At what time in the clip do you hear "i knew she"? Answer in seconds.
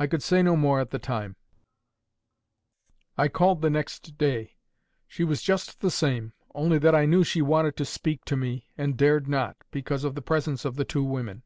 6.96-7.40